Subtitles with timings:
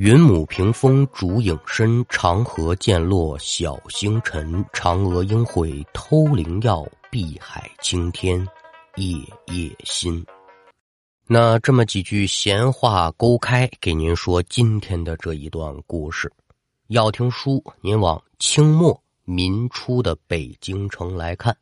[0.00, 4.64] 云母屏风烛影深，长河渐落晓星沉。
[4.72, 8.40] 嫦娥应悔偷灵药，碧海青天
[8.96, 9.14] 夜
[9.54, 10.24] 夜心。
[11.26, 16.32] 那这么几句闲话勾开，给您说今天的这一段故事。
[16.86, 21.54] 要听书，您往清末民初的北京城来看。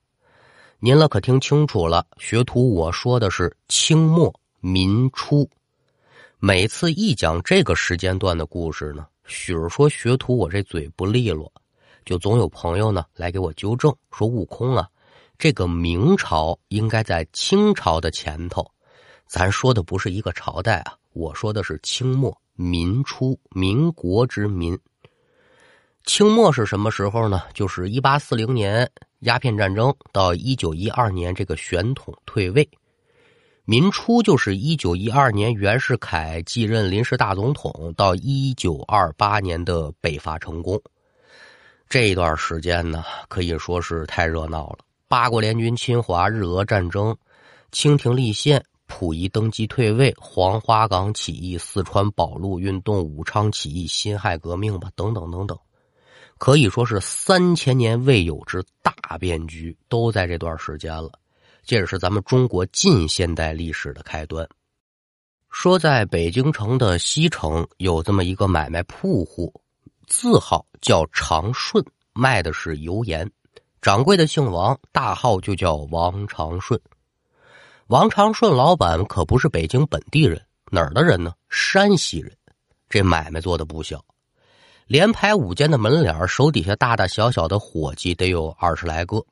[0.78, 5.50] 您了可听清楚了，学徒我说的是清末民初。
[6.41, 11.52] 每次一讲这个时间段的故事呢，许说学徒我这嘴不利落，
[12.05, 14.88] 就总有朋友呢来给我纠正，说悟空啊，
[15.37, 18.65] 这个明朝应该在清朝的前头。
[19.27, 24.79] 咱说的不是一个朝代啊，我说的是清末民初，民国之民。
[26.07, 27.43] 清末是什么时候呢？
[27.52, 28.88] 就是一八四零年
[29.21, 32.71] 鸦片战争到一九一二年这个宣统退位。
[33.71, 40.80] 民初就是一九一二年袁世凯继任临时大总统到一九二八年的北伐成功。
[41.87, 44.79] 这一段时间呢，可以说是太热闹了。
[45.07, 47.15] 八国联军侵华，日俄战争，
[47.71, 48.65] 清廷立宪。
[48.87, 55.59] 溥仪登基退位，黄花岗起义、四川保路运动、武昌起义、辛亥革命吧，等等等等，
[56.39, 61.13] 可以说是三千年未有之大变局，都在这段时间了。
[61.64, 64.48] 这也是咱们中国近现代历史的开端。
[65.50, 69.62] 说在北京城的西城有这么一个买卖铺户，
[70.06, 73.31] 字号叫长顺，卖的是油盐。
[73.81, 76.81] 掌柜的姓王，大号就叫王长顺。
[77.87, 81.32] 王长顺老板可不是北京本地人，哪儿的人呢？
[81.48, 82.31] 山西人。
[82.88, 84.04] 这买卖做的不小，
[84.87, 89.25] 连排五间的门脸手底下大大小小的伙计得有二十来个。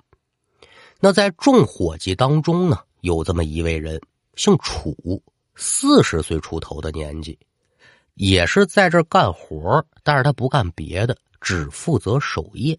[0.98, 4.00] 那在众伙计当中呢，有这么一位人，
[4.34, 5.22] 姓楚，
[5.54, 7.38] 四十岁出头的年纪，
[8.14, 12.78] 也是在这干活，但是他不干别的，只负责守夜。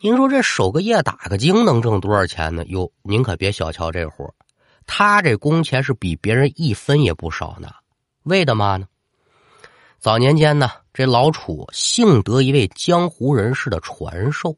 [0.00, 2.64] 您说这守个夜打个更能挣多少钱呢？
[2.66, 4.32] 哟，您可别小瞧这活
[4.86, 7.72] 他这工钱是比别人一分也不少呢，
[8.24, 8.86] 为的嘛呢？
[9.98, 14.56] 早年间呢，这老楚幸得一位江湖人士的传授，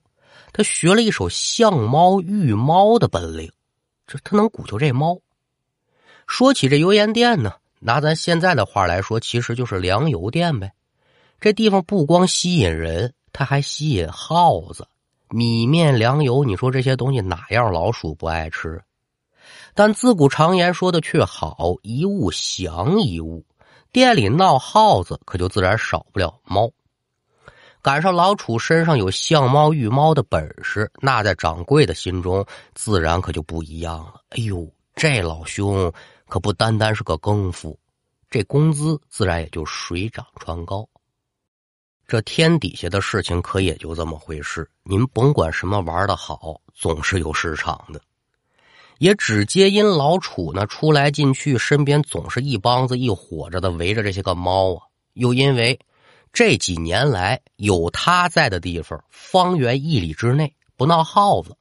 [0.57, 3.53] 他学了一手相猫御猫的本领，
[4.07, 5.21] 这他能鼓就这猫。
[6.27, 10.73] 说起这油盐店呢，拿咱现在的话来说，其实就是粮油店呗。
[11.41, 14.89] 这地方不光吸引人，它还吸引耗子。
[15.29, 18.83] 米面粮油，你说这些东西哪样老鼠不爱吃？
[19.75, 23.45] 但自古常言说的却好，一物降一物，
[23.93, 26.71] 店里闹耗子，可就自然少不了猫。
[27.87, 34.21] 赶上老楚身上有相猫御猫的本事，那在掌柜的心中自然可就不一样了。
[34.31, 35.93] 哎呦，这老兄
[36.27, 37.79] 可不单单是个更夫，
[38.29, 40.85] 这工资自然也就水涨船高。
[42.09, 48.01] 这天底下的事情可也就这么回事，您甭管什么玩的好，总是有市场的。
[48.99, 54.83] 也只皆因老楚呢出来进去，身边总是一帮子一伙着的围着这些个猫啊。
[55.13, 55.79] 又因为
[56.37, 61.57] 这几年来有他在的地方，方圆一里之内不闹耗子，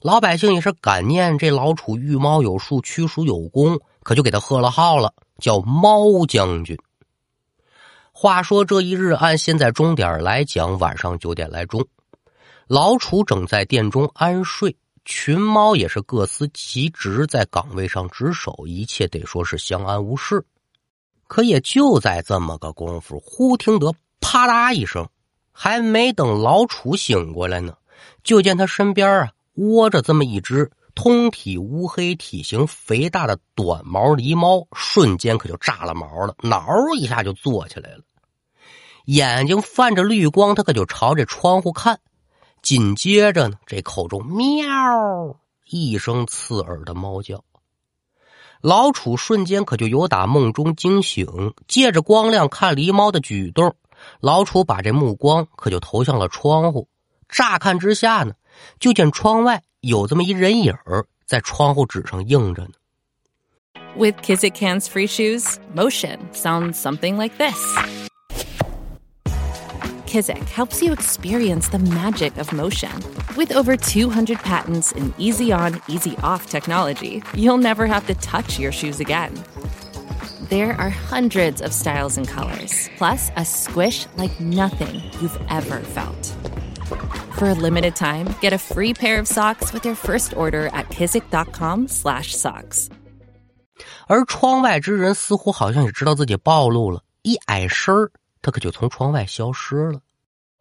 [0.00, 6.76] 老百姓也是感念这老楚御猫有术，驱鼠有功，可就给他贺了号了，叫猫将军。
[8.10, 11.86] 话说这一日，按现在钟点来讲，晚上九点来钟，
[12.66, 14.76] 老楚整在殿中安睡。
[15.04, 20.44] 群猫也是各司其职，在岗位上值守，一切得说是相安无事。
[21.28, 23.94] 可也就在这么个功夫，忽听得
[24.30, 25.08] 啪嗒一声，
[25.52, 27.78] 还没等老楚醒过来呢，
[28.22, 36.60] 就见他身边啊窝着这么一只通体乌黑、体型肥大的短毛狸猫，瞬间可就炸了毛了，挠
[36.98, 38.00] 一下就坐起来了，
[39.06, 41.98] 眼睛泛着绿光，他可就朝这窗户看。
[42.60, 47.44] 紧接着呢，这口中喵一声刺耳的猫叫，
[48.60, 53.74] 老楚瞬间可就由打梦中惊醒，借着光亮看狸猫的举动。
[54.19, 56.87] 老楚把这目光可就投向了窗户，
[57.29, 58.33] 乍看之下呢，
[58.79, 60.73] 就见窗外有这么一人影
[61.25, 62.71] 在窗户纸上映着呢。
[63.95, 67.57] With Kizik hands free shoes, motion sounds something like this.
[70.07, 72.91] Kizik helps you experience the magic of motion.
[73.35, 78.59] With over 200 patents and easy on, easy off technology, you'll never have to touch
[78.59, 79.31] your shoes again.
[80.48, 86.32] There are hundreds of styles and colors, plus a squish like nothing you've ever felt.
[87.32, 90.88] For a limited time, get a free pair of socks with your first order at
[90.88, 92.88] kizik.com slash socks.
[94.06, 98.10] 而窗外之人似乎好像也知道自己暴露了，一矮身
[98.40, 100.00] 他可就从窗外消失了。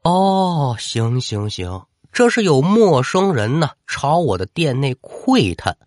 [0.03, 5.77] 哦，行行行，这是有陌生人呢，朝我的店内窥探。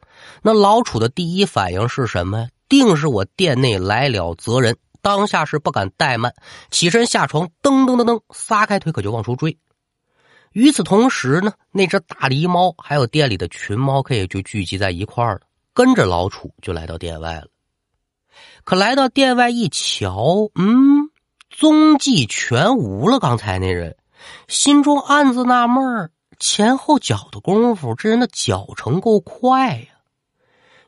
[0.40, 2.48] 那老楚的第一反应是什么呀？
[2.70, 4.78] 定是我店内来了责人。
[5.02, 6.34] 当下是不敢怠慢，
[6.70, 9.58] 起身下床，噔噔噔噔，撒开腿可就往出追。
[10.52, 15.40] 与此同时呢，那只大狸猫还有店里的群猫，可也就聚集在一块儿了，
[15.72, 17.46] 跟着老楚就来到店外了。
[18.64, 21.10] 可来到店外一瞧，嗯，
[21.48, 23.18] 踪迹全无了。
[23.18, 23.96] 刚才那人
[24.48, 29.86] 心中暗自纳闷前后脚的功夫，这人的脚程够快呀。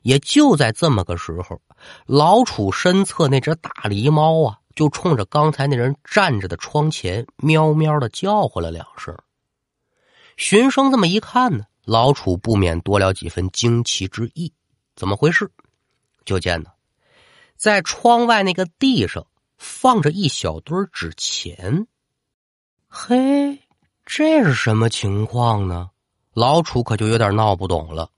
[0.03, 1.61] 也就在这么个时候，
[2.07, 9.17] 老楚身侧那只大狸猫啊，就冲着刚才那人站着的窗前喵喵的叫唤了两声。
[10.37, 14.53] 寻声这么一看呢，老楚不免多了几分惊奇之意。
[14.97, 15.51] 怎么回事？
[16.25, 16.71] 就见呢，
[17.57, 19.27] 在窗外那个地上
[19.57, 21.87] 放着一小堆纸钱。
[22.89, 23.61] 嘿，
[24.05, 25.91] 这是什么情况呢？
[26.35, 28.09] 老楚可就有点闹不懂了。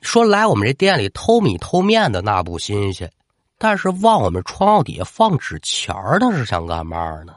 [0.00, 3.10] 说来我们这店里偷米偷面的那不新鲜，
[3.58, 7.34] 但是往我们窗户底下放纸钱的是想干嘛呢？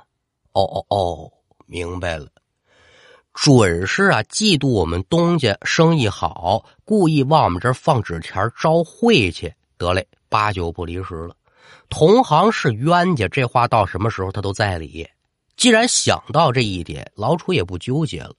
[0.52, 1.32] 哦哦哦，
[1.66, 2.28] 明白了，
[3.34, 9.54] 准是啊，嫉妒我们东家生意好，故意往我们这儿放纸钱招晦气。
[9.78, 11.36] 得嘞，八九不离十了。
[11.90, 15.08] 同行是冤家，这话到什么时候他都在理。
[15.58, 18.34] 既然想到这一点，老楚也不纠结了，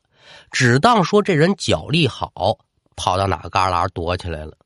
[0.50, 2.58] 只当说这人脚力好。
[2.98, 4.56] 跑到哪旮旯躲起来了？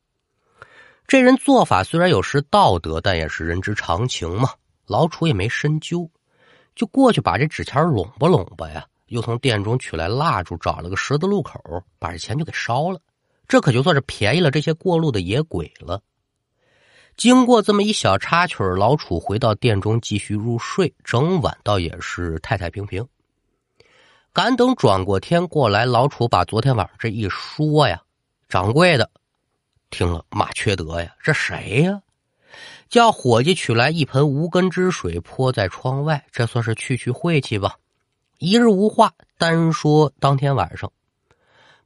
[1.08, 4.50] 这人做法虽然有失道德，但也是人之常情嘛。
[4.86, 6.08] 老楚也没深究，
[6.76, 11.60] 就过去把这纸钱拢吧拢吧呀，又从店中取来蜡烛，找了个十字路口，
[11.98, 13.00] 把这钱就给烧了。
[13.48, 16.00] 这可就算是便宜了这些过路的野鬼了。
[17.16, 20.94] 经过这么一小插曲，老楚回到店中继续入睡。
[21.02, 23.04] 整晚倒也是太太平平。
[24.32, 28.00] 赶等转过天过来，老楚把昨天晚上这一说呀。
[28.48, 29.10] 掌柜的
[29.90, 31.12] 听了骂缺德呀！
[31.22, 32.00] 这谁呀？
[32.88, 37.76] 叫伙计取来一盆无根之水泼在窗外，这算是去去晦气吧。
[38.38, 40.92] 一日无话，单说当天晚上，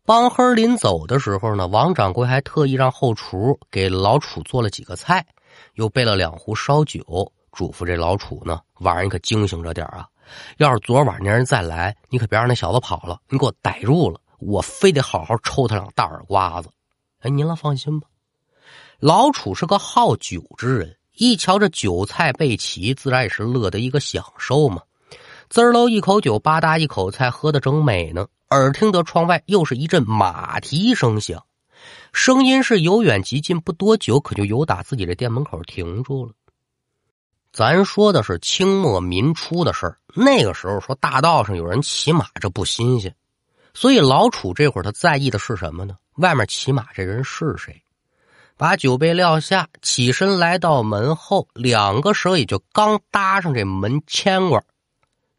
[0.05, 5.26] 帮黑临走的时候呢，王掌柜还特意让后厨给老楚做了几个菜，
[5.75, 10.08] 又备了两壶烧酒，嘱咐这老楚呢，晚上可惊醒着点啊！
[10.59, 14.21] 要是昨晚那人再来，你可别让那小子跑了，你给我逮住了。
[14.41, 16.69] 我非得好好抽他两大耳刮子！
[17.21, 18.09] 哎，您了放心吧，
[18.99, 24.82] 老楚是个好酒之人，一瞧这酒菜备齐，自然也是乐得一个享受嘛。
[25.49, 28.26] 滋儿喽一口酒，吧嗒一口菜，喝得正美呢。
[28.50, 31.43] 耳听得窗外又是一阵马蹄声响，
[32.12, 36.32] 声音是由远及近，不多久可就由打自己的店门口停住了。
[37.54, 43.14] 咱说的是清末民初的事儿，那个时候说大道上有人骑马，这不新鲜。
[43.72, 45.96] 所以老楚这会儿他在意的是什么呢？
[46.16, 47.80] 外面骑马这人是谁？
[48.56, 54.60] 把酒杯撂下，起身来到门后，两个手也就刚搭上这门牵挂，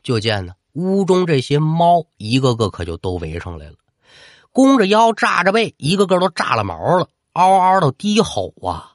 [0.02, 3.76] 就见呢屋中这些猫一个个可就都围上来了，
[4.54, 8.95] 弓着腰，炸着背，一个个都炸了毛了，嗷嗷的低吼啊！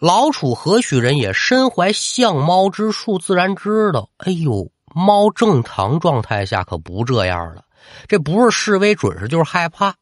[0.00, 1.34] 老楚何许人也？
[1.34, 7.66] 身怀相猫之术，自然知道，哎呦，猫正常状态下可不这样了。
[8.08, 9.94] 这不是示威，准是就是害怕。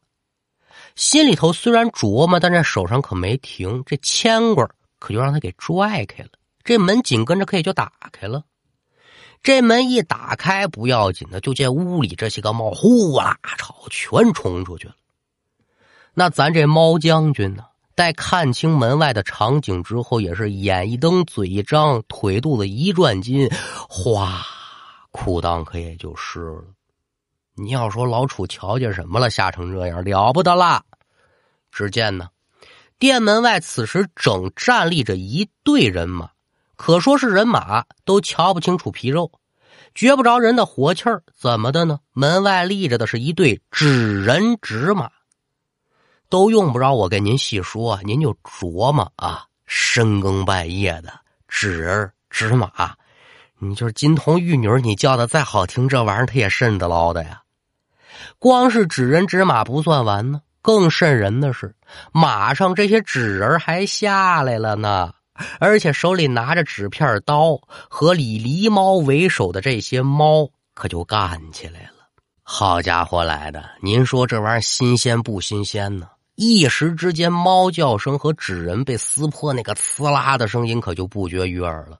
[0.95, 3.83] 心里头虽然琢磨，但这手上可没停。
[3.87, 4.69] 这牵挂
[5.01, 6.31] 可就让他给拽开了。
[6.63, 8.45] 这门紧跟着可以就打开了。
[9.43, 14.95] 这门一打开不要紧的，就见屋里这些个猫呼啦朝全冲出去了。
[16.15, 17.65] 那咱这猫将军呢，
[17.99, 23.51] 待看清门外的场景之后，也是眼一瞪，嘴一张，腿肚子一转筋，
[23.89, 24.47] 哗，
[25.11, 26.63] 裤裆可也就湿了。
[27.57, 29.29] 你要说老楚瞧见什么了？
[29.29, 30.85] 吓成这样了不得啦！
[31.73, 32.29] 只见呢，
[33.01, 36.31] 店门外此时整站立着一队人马，
[36.77, 39.33] 可说是人马都瞧不清楚皮肉，
[39.93, 41.25] 觉不着人的活气儿。
[41.35, 41.99] 怎么的呢？
[42.13, 45.11] 门外立着的是一队纸人纸马，
[46.29, 49.45] 都用不着我给您细说，您就琢磨啊。
[49.71, 51.13] 深更半夜的
[51.47, 52.95] 纸人纸马，
[53.59, 57.43] 你就是金童玉女，你叫的再好听，这玩意儿它也瘆得牢的呀。
[58.39, 61.77] 光是纸人纸马不算完呢，更瘆人的是，
[62.13, 65.13] 马上这些纸人还下来了呢，
[65.61, 72.09] 而且手里拿着纸片刀，和以狸猫为首的这些猫可就干起来了。
[72.43, 76.09] 好家伙来的，您说这玩意儿新鲜不新鲜呢？
[76.41, 81.99] 一时之间，猫叫声和纸人被撕破那个呲啦的声音可就不绝于耳了。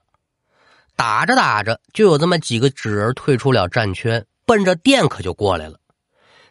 [0.95, 5.77] 打着打着，就有这么几个纸人退出了战圈，奔着店可就过来了。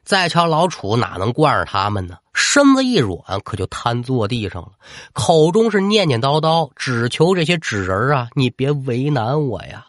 [0.05, 2.19] 再瞧老楚哪能惯着他们呢？
[2.35, 4.73] 身子一软，可就瘫坐地上了，
[5.15, 9.87] 口中是念念叨叨，只求这些纸人啊，你别为难我呀。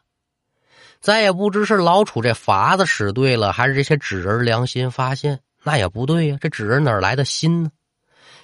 [1.02, 6.38] 咱也不知是老楚这法子使对了，还是这些纸人良心发现，那也不对呀。
[6.40, 7.72] 这纸人哪来的心呢？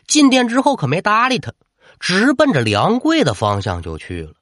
[0.07, 1.53] 进店之后可没搭理他，
[1.99, 4.33] 直奔着梁柜的方向就去了。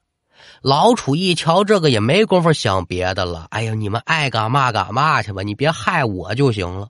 [0.60, 3.46] 老楚一瞧这个，也没工夫想别的了。
[3.50, 6.88] 哎呀，你们爱干嘛干嘛去吧，你别害我就行了。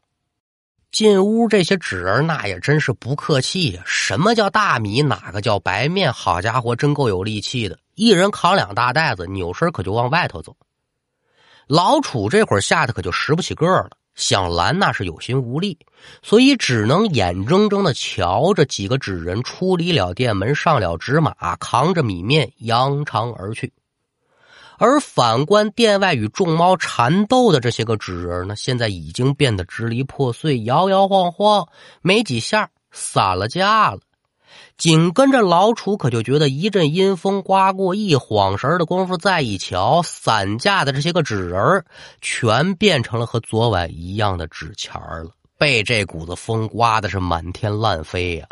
[0.93, 3.83] 进屋，这些纸人那也真是不客气呀。
[3.85, 5.03] 什么叫大米？
[5.03, 6.13] 哪个叫白面？
[6.13, 7.79] 好家伙，真够有力气的！
[7.97, 10.57] 一人扛两大袋子，扭身可就往外头走。
[11.67, 15.79] 老楚这会儿吓得可就拾不起个了，想拦那是有心无力，
[16.23, 23.73] 所以只能眼睁睁的瞧着几个纸人出离了店门，上了纸马，扛着米面扬长而去。
[24.77, 31.69] 而反观店外与众猫缠斗的这些个纸人呢，现在已经变得支离破碎，摇摇晃晃，
[32.03, 34.01] 没几下散了架了。
[34.77, 41.85] 紧跟着老楚可就觉得一阵阴风刮过，一晃神的功夫，再一瞧，散架的这些个纸人
[42.21, 48.47] 全变成了和昨晚一样的纸钱了，被这股子风刮的是满天乱飞呀！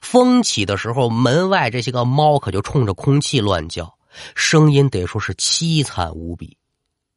[0.00, 3.94] 风起的时候，门外这些个猫可就冲着空气乱叫。
[4.34, 6.56] 声音得说是凄惨无比，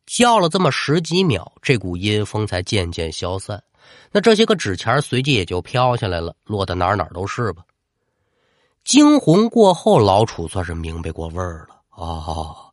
[0.05, 3.63] 叫了这么十几秒，这股阴风才渐渐消散。
[4.11, 7.63] 那这些个纸钱随即也就飘下来了，落得哪哪都是吧。
[8.83, 11.75] 惊魂过后，老楚算是明白过味儿了。
[11.91, 12.71] 哦，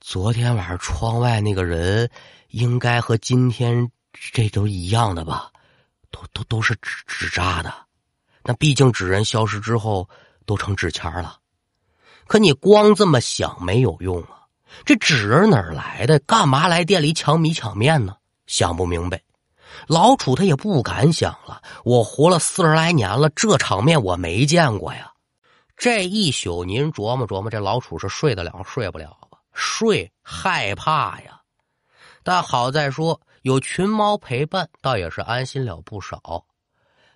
[0.00, 2.08] 昨天晚上窗外那个人，
[2.50, 5.50] 应该和今天这都一样的吧？
[6.10, 7.72] 都都都是纸纸扎的。
[8.44, 10.08] 那毕竟纸人消失之后，
[10.46, 11.36] 都成纸钱了。
[12.26, 14.46] 可你光这么想没有用啊！
[14.84, 16.18] 这纸人哪儿来的？
[16.20, 18.14] 干嘛来店里抢米抢面呢？
[18.46, 19.20] 想不明白。
[19.88, 21.60] 老楚他也不敢想了。
[21.84, 25.12] 我活了四十来年了，这场面我没见过呀。
[25.80, 29.38] 这一宿您琢磨琢磨，这老楚是睡得了睡不了吧？
[29.54, 31.40] 睡害怕呀。
[32.22, 36.44] 但好在说有群猫陪伴，倒也是安心了不少。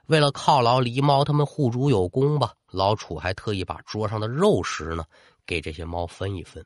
[0.07, 2.55] 为了犒劳狸猫，他们护主有功吧。
[2.71, 5.05] 老楚还特意把桌上的肉食呢
[5.45, 6.65] 给这些猫分一分。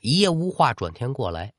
[0.00, 1.54] 一夜无话，转天过来，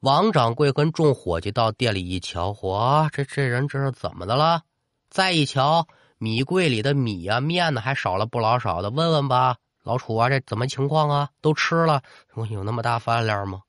[0.00, 4.60] 王掌柜跟众伙计到店里一瞧，嚯，这这人这是怎么的了？
[5.08, 5.86] 再一瞧，
[6.22, 8.90] 米柜里的米呀、面呢还少了不老少的。
[8.90, 11.28] 问问吧，老楚啊，这怎么情况啊？
[11.40, 12.00] 都吃了？
[12.34, 13.62] 我有那么大饭量吗？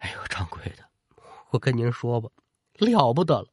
[0.00, 0.84] 哎呦，掌柜的，
[1.48, 2.28] 我跟您说吧，
[2.78, 3.46] 了不得了。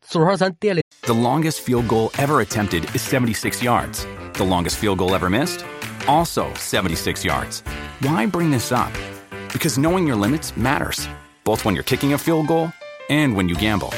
[0.00, 0.82] 昨儿咱店里。
[1.02, 4.06] The longest field goal ever attempted is 76 yards.
[4.34, 5.64] The longest field goal ever missed?
[6.06, 7.62] Also 76 yards.
[8.00, 8.92] Why bring this up?
[9.48, 11.08] Because knowing your limits matters,
[11.42, 12.70] both when you're kicking a field goal
[13.10, 13.92] and when you gamble.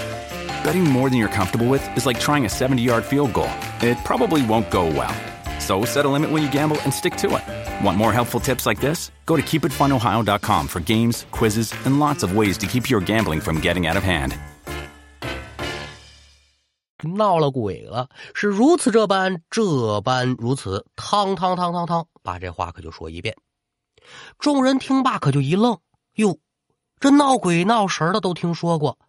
[0.65, 3.49] Betting more than you're comfortable with is like trying a 70 yard field goal.
[3.81, 5.13] It probably won't go well.
[5.59, 7.43] So set a limit when you gamble and stick to it.
[7.85, 9.11] Want more helpful tips like this?
[9.25, 13.59] Go to keepitfunohio.com for games, quizzes, and lots of ways to keep your gambling from
[13.59, 14.33] getting out of hand.
[17.03, 23.35] 闹了鬼了，是如此这般，这般如此，汤汤汤汤汤，把这话可就说一遍。
[24.37, 25.79] 众人听罢可就一愣，
[26.13, 26.37] 哟，
[26.99, 28.99] 这闹鬼闹神的都听说过，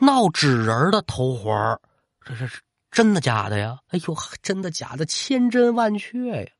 [0.00, 1.78] 闹纸人的头环
[2.24, 3.78] 这这是真的假的呀？
[3.88, 6.50] 哎呦， 真的假的，千真万确呀！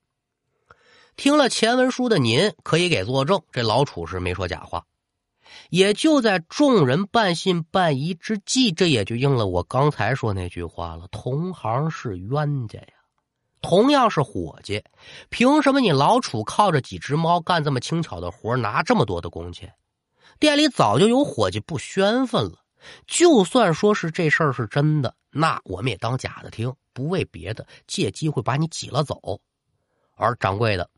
[1.17, 4.85] 听了前文书的您，可以给作证，这老楚是没说假话。
[5.69, 12.95] 也就在众人半信半疑之际，这也就应了我刚才说那句话了：同行是冤家呀。
[13.61, 14.83] 同样是伙计，
[15.29, 19.75] 凭什么你老楚靠着几只猫干这么轻巧的活，拿这么多的工钱？
[20.41, 22.62] 店里早就有伙计不宣愤了。
[23.07, 29.41] 就算说是这事儿是真的，那我们也当假的听，不为别的，借机会把你挤了走。
[30.17, 30.89] 而掌柜的，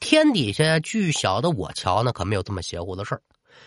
[0.00, 3.22] 天底下巨小的我瞧呢，可没有这么邪乎的事儿。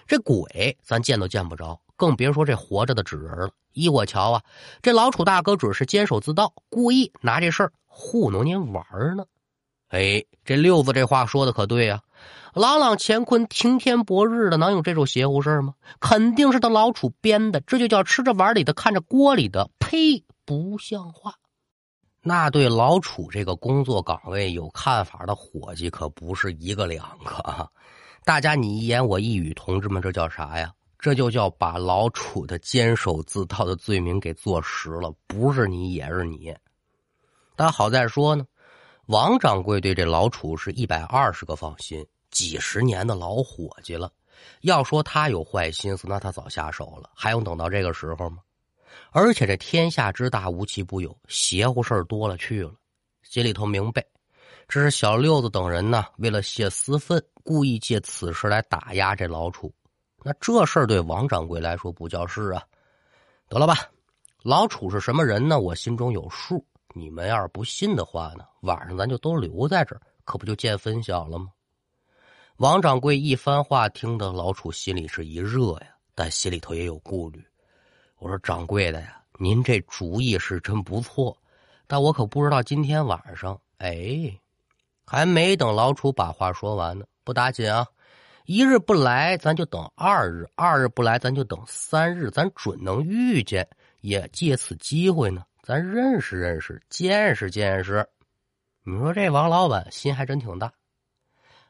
[0.08, 3.50] 这鬼咱见都见不着，更别说这活着的纸人了。
[3.74, 4.42] 依我瞧啊，
[4.82, 8.84] 这老楚大哥准是监守自盗，故意拿这事儿糊弄您玩
[9.16, 9.26] 呢。
[9.90, 12.02] 哎，这六子这话说的可对呀！
[12.54, 15.74] 朗朗乾坤，晴天博日的，能有这种邪乎事吗？
[16.00, 19.70] 肯定是他老楚编的，这就叫吃着碗里的，看着锅里的。
[19.80, 21.36] 呸，不像话！
[22.22, 27.68] 那对老楚这个工作岗位有看法的伙计可不是一个两个啊。
[28.24, 30.72] 大家你一言我一语，同志们，这叫啥呀？
[30.98, 36.56] 这就叫把老楚的监守自盗的罪名给坐实了，不是你也是你。
[37.56, 38.46] 但好在说呢，
[39.06, 42.04] 王掌柜对这老楚是一百二十个放心，
[42.36, 44.12] 几十年的老伙计了。
[44.60, 48.40] 要说他有坏心思，那他早下手了，还用等到这个时候吗？
[49.12, 52.74] 而且这天下之大，无奇不有，邪乎事儿多了去了。
[53.24, 54.06] 心里头明白，
[54.68, 59.74] 这是小六子等人呢，为了泄私愤，故意借此事来打压这老楚。
[60.22, 62.62] 那这事儿对王掌柜来说不叫事啊。
[63.48, 63.76] 得了吧，
[64.44, 65.58] 老楚是什么人呢？
[65.58, 66.66] 我心中有数。
[66.94, 71.48] 你们要是不信的话呢，晚上咱就都留在这儿，可不就见分晓了吗？
[72.58, 77.46] 王掌柜一番话，听得老楚心里是一热呀，但心里头也有顾虑。
[78.18, 81.38] 我说：“掌柜的呀，您这主意是真不错，
[81.86, 84.40] 但我可不知道今天晚上。”哎，
[85.06, 87.86] 还没等老楚把话说完呢，不打紧啊！
[88.46, 92.32] 一日不来，咱就等二日；二日不来，咱就等三日。
[92.32, 93.68] 咱准能遇见，
[94.00, 98.08] 也借此机会呢，咱认识认识，见识见识。
[98.86, 100.72] 你说这王老板心还真挺大。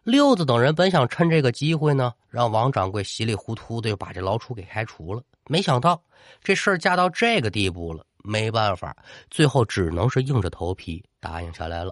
[0.05, 5.23] 六子等人本想趁这个机会呢，让王掌柜稀里糊涂的就把这老楚给开除了。
[5.47, 5.99] 没想到
[6.43, 8.95] 这事儿嫁到这个地步了，没办法，
[9.31, 11.91] 最后只能是硬着头皮答应下来了。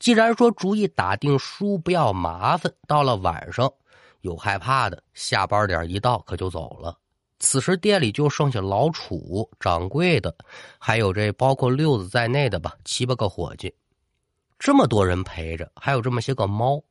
[0.00, 3.72] 既然说主意打定输，不要麻烦，到了晚上
[4.22, 6.98] 有害怕的，下班点一到可就走了。
[7.38, 10.34] 此时店里就剩下老楚、掌柜的，
[10.76, 13.72] 还有这包括六子在内的吧七八个伙计，
[14.58, 16.82] 这么多人陪着，还有这么些个猫。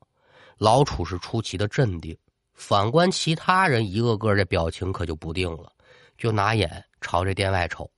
[0.58, 2.16] 老楚是出奇的镇定，
[2.54, 5.72] 反观其他人，一个个这表情可就不定了，
[6.16, 7.90] 就拿眼朝这店外瞅。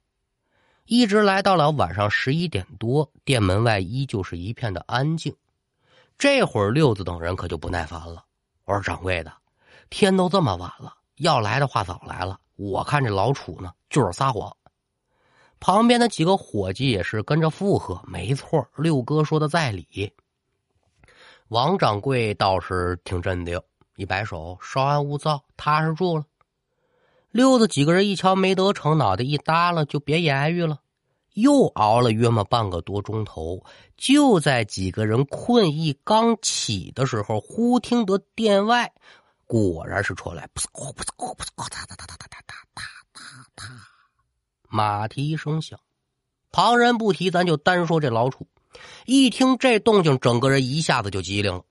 [0.87, 5.34] 一直来到了晚上十一点多，店门外依旧是一片的安静。
[6.18, 8.25] 这会儿六子等人可就不耐烦了
[8.64, 9.32] ：“我说掌柜的，
[9.90, 12.38] 天都这么晚了，要来的话早来了。
[12.56, 14.54] 我看这老楚呢，就是撒谎。”
[15.58, 20.12] 旁边的几个伙计也是跟着附和：“没错，六哥说的在理。”
[21.49, 23.61] 王掌柜倒是挺镇定，
[23.97, 26.25] 一摆手：“稍安勿躁，踏实住了。”
[27.30, 30.80] 六子几个人一瞧没得逞，脑袋一耷拉，就别言语了。
[31.35, 33.65] 又熬了约么半个多钟头，
[33.97, 38.93] 就在几个人困意刚起的时候，忽听得店外
[39.45, 42.37] 果然是传来“噗呲噗呲噗呲噗哒哒哒哒哒哒
[42.75, 43.23] 哒哒
[43.57, 43.65] 哒”
[44.71, 45.78] 马蹄声响。
[46.52, 48.47] 旁人不提，咱就单说这老楚。
[49.06, 51.62] 一听这动静，整个人一下子就机灵了。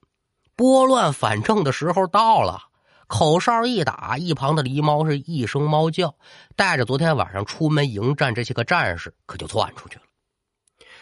[0.56, 2.62] 拨乱反正的时候到了，
[3.08, 6.14] 口哨一打，一旁的狸猫是一声猫叫，
[6.54, 10.02] 带着昨天晚上出门迎战这些个战士，可就窜出去了。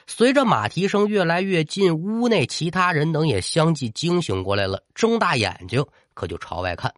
[0.06, 6.94] 随着马蹄声越来越近，屋内其他人等也相继惊醒过来了，睁大眼睛可就朝外看。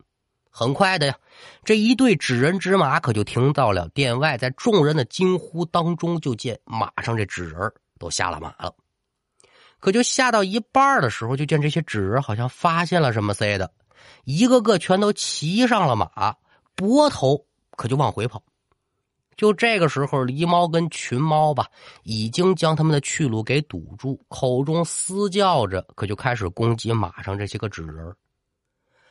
[0.48, 1.16] 很快的呀，
[1.64, 8.72] 这一队纸人纸马可就停到了店外，在众人的惊呼当中，就见马上这纸人都下了马了。
[9.84, 13.70] 可就下到一半的时候，就见这些纸人好像发现了什么似的，
[14.24, 16.34] 一个个全都骑上了马，
[16.74, 18.42] 拨头可就往回跑。
[19.36, 21.66] 就这个时候，狸猫跟群猫吧，
[22.02, 28.16] 已经将他们的去路给堵住，口中嘶叫着，可就开始攻击马上这些个纸人。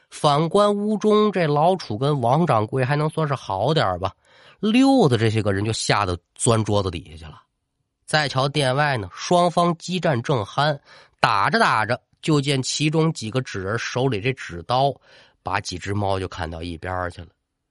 [0.09, 4.11] 反观屋中，这老楚跟王掌柜还能算是好点吧，
[4.59, 7.43] 六子这些个人就吓得钻桌子底下去了。
[8.05, 10.79] 再瞧店外呢，双方激战正酣，
[11.19, 14.93] 打着打着，就见其中几个纸人手里这纸刀，
[15.41, 17.27] 把几只猫就砍到一边去了。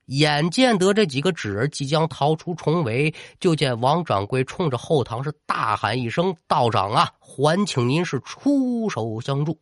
[0.07, 9.59] 眼见得这几个纸人即将逃出重围，就见王掌柜冲着后堂是大喊一声：“道长啊，还请您是出手相助。”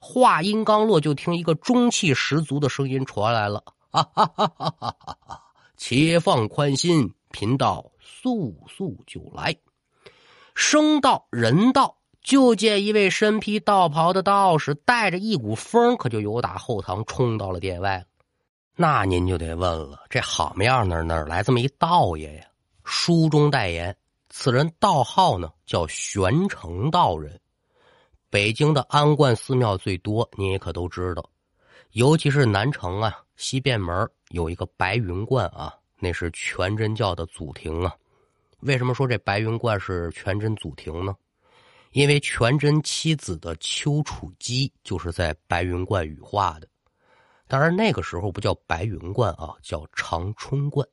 [0.00, 5.42] 话音刚落，就听一个中气十足的声音传来了：“哈哈哈哈哈哈！
[5.76, 9.54] 且放宽心，贫道速速就来。”
[10.58, 18.04] 生道人道，就见一位身披道袍的道士，带着一股风，可就由打后堂冲到了殿外。
[18.74, 22.44] 那您就得问了，这好么样的哪儿来这么一道爷呀？
[22.82, 23.96] 书中代言，
[24.30, 27.40] 此人道号呢叫玄成道人。
[28.28, 31.30] 北京的安观寺庙最多，您也可都知道，
[31.92, 37.94] 尤其是南城啊西便门有一个白云观啊，那是全真教的祖庭啊。
[38.60, 41.14] 为什么说这白云观是全真祖庭呢？
[41.92, 46.68] 因为全真妻子的丘处机就是在白云观羽化的。
[47.46, 50.86] 当然那个时候不叫白云观啊，叫长春观。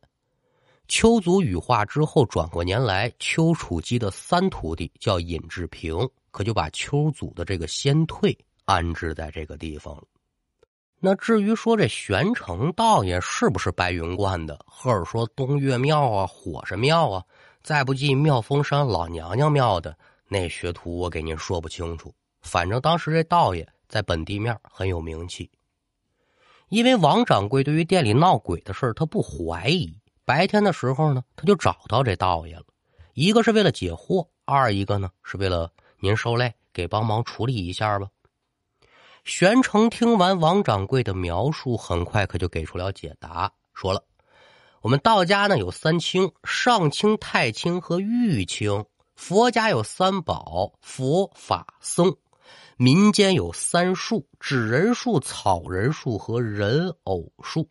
[0.88, 10.04] 丘祖羽化之后，转过年来，丘处机的三徒弟叫尹志平，可就把丘祖的这个先退安置在这个地方了。
[11.00, 17.24] 那至于说这玄成道爷是不是白云观的，或者说东岳庙啊、火神庙啊？
[17.66, 19.98] 再不济妙峰山老娘娘庙的
[20.28, 22.14] 那学徒，我给您说不清楚。
[22.40, 25.50] 反正当时这道爷在本地面很有名气。
[26.70, 30.00] 因为王掌柜对于店里闹鬼的事他不怀疑。
[30.26, 32.66] 白天的时候呢，他就找到这道爷了，
[33.16, 38.08] 一个是为了解惑，二一个呢是为了您受累，给帮忙处理一下吧。
[39.24, 44.04] 玄成听完王掌柜的描述，很快可就给出了解答，说了
[44.86, 48.84] ：“我们道家呢有三清，上清、太清和玉清；
[49.16, 52.16] 佛家有三宝，佛法僧。”
[52.78, 57.68] 民间有三术：纸人术、草人术和人偶术。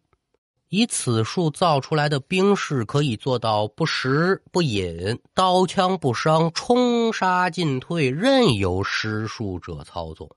[0.70, 10.28] 以此术造出来的兵士，可以做到不食不饮，刀枪不伤，冲杀进退，任由施术者操纵。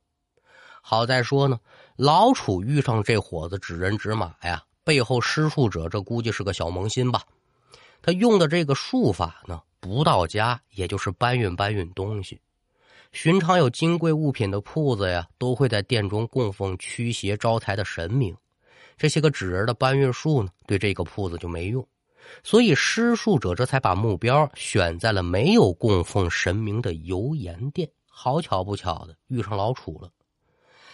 [0.84, 1.60] 好在说呢，
[1.96, 7.24] 老楚遇上这伙子纸人纸马呀，背后施术者这估计是个小萌新吧。
[8.02, 12.40] 他用的这个术法呢，不到家，也就是搬运搬运东西。
[13.12, 18.34] 寻常有金贵物品的铺子呀，都会在店中供奉驱邪招财的神明。
[18.96, 21.86] 这些个纸人的搬运术呢，对这个铺子就没用，
[22.42, 27.90] 所以施术者这才把目标选在了没有供奉神明的油盐店。
[28.08, 30.10] 好巧不巧的遇上老楚了。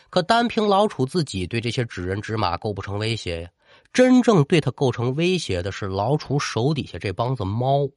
[0.09, 3.49] 可单凭老楚自己对这些纸人纸马构不成威胁呀，
[3.93, 7.87] 真正对他构成威胁的是老楚手底下这帮子猫。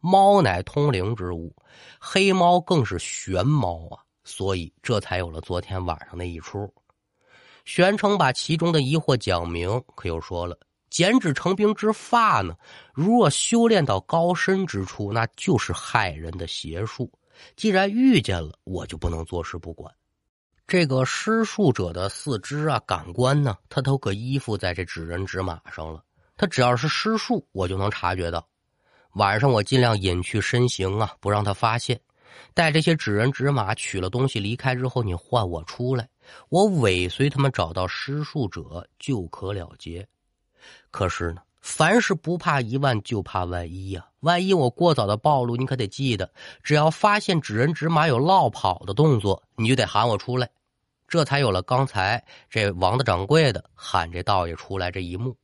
[0.00, 1.54] 猫乃通灵之物，
[2.00, 6.72] 黑猫更是玄猫啊，所以这才有了昨天晚上那一出。
[7.64, 12.56] 玄成把其中的疑惑讲明，可又说了：剪纸成兵之法呢，
[12.92, 17.10] 如若修炼到高深之处，那就是害人的邪术。
[17.56, 19.92] 既然遇见了，我就不能坐视不管。
[20.68, 26.04] 这个施术者的四肢啊、感官呢，他都可依附在这纸人纸马上了。
[26.36, 28.46] 他只要是施术，我就能察觉到。
[29.14, 31.98] 晚上我尽量隐去身形啊，不让他发现。
[32.52, 36.06] 带这些纸人纸马取了东西离开之后，你唤我出来，
[36.50, 40.06] 我尾随他们找到施术者就可了结。
[40.90, 44.06] 可是呢，凡事不怕一万，就怕万一呀。
[44.20, 46.30] 万一我过早的暴露，你可得记得，
[46.62, 50.50] 只要发现纸人纸马有落跑的动作，你就得喊我出来。
[51.08, 55.34] 这才有了刚才这王的掌柜的喊这道爷出来这一幕。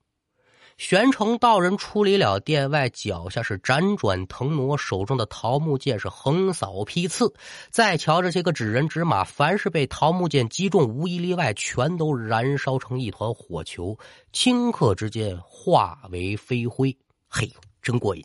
[0.76, 7.32] 玄城道人出离了殿外，脚下是辗转腾挪，手中的桃木剑是横扫劈刺。
[7.70, 13.96] 再瞧这些个纸人纸马，凡是被桃木剑击中，无一例外，全都燃烧成一团火球，
[14.32, 16.96] 顷刻之间化为飞灰。
[17.28, 17.48] 嘿，
[17.80, 18.24] 真过瘾！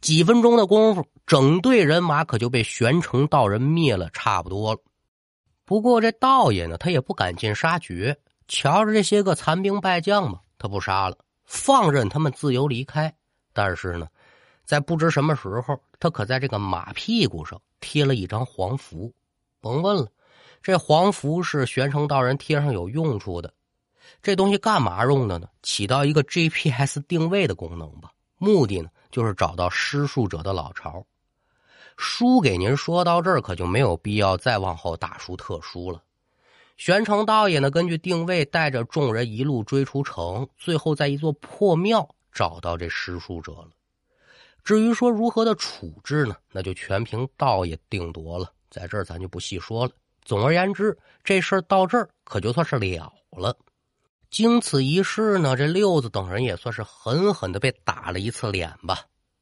[0.00, 4.80] 几分钟的功夫，整队人马可就被玄城道人灭了差不多了。
[5.64, 11.16] 不过这道爷呢，他也不赶尽杀绝，瞧着这些个残兵败将嘛，他不杀了。
[11.44, 13.14] 放任他们自由离开，
[13.52, 14.06] 但是呢，
[14.64, 19.12] 在不知什么时候，他可在这个马屁股上贴了一张黄符。
[19.60, 20.08] 甭问了，
[20.62, 23.52] 这黄符是玄城道人贴上有用处的。
[24.22, 25.48] 这东西干嘛用的呢？
[25.62, 28.10] 起到一个 GPS 定位的功能吧。
[28.36, 31.04] 目的呢，就是找到施术者的老巢。
[31.96, 36.02] 书给您说到这儿，可就没有必要再往后大书特书了。
[36.76, 43.70] 玄城道爷呢，根据定位，带着众人一路追出城，最后在一座破庙找到这施术者了。
[44.64, 49.92] 至于说如何的处置呢，那就全凭道爷定夺了，在这儿咱就不细说了。
[50.24, 53.56] 总而言之，这事儿到这儿可就算是了了。
[54.30, 58.98] 经此一事呢，这六子等人也算是狠狠的被打了一次脸吧。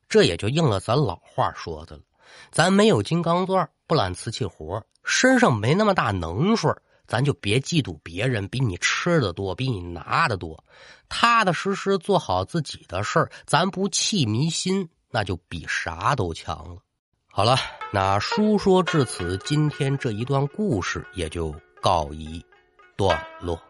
[0.09, 2.03] 这也就应了咱老话说的了：
[2.51, 6.75] 咱没有金刚钻，不揽瓷器活，身上没那么大能数。
[7.05, 10.65] 咱就别嫉妒别人比你吃的多，比你拿的多，
[11.11, 16.81] 踏踏实实做好自己的事儿，咱不气迷心，那就比啥都强了。
[17.27, 17.59] 好了，
[17.93, 22.43] 那书说至此，今天这一段故事也就告一
[22.97, 23.61] 段落。